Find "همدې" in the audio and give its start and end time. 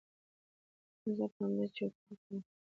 1.45-1.67